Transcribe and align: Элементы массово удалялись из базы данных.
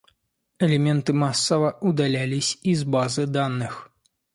Элементы 0.57 1.13
массово 1.13 1.77
удалялись 1.79 2.57
из 2.63 2.85
базы 2.85 3.27
данных. 3.27 3.91